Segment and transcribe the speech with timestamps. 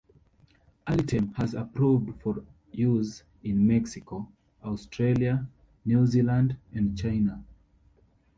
[0.87, 4.27] Alitame has approved for use in Mexico,
[4.63, 5.45] Australia,
[5.85, 7.43] New Zealand and China.